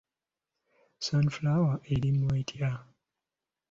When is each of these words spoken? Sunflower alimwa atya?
Sunflower 0.99 1.79
alimwa 1.91 2.31
atya? 2.37 2.71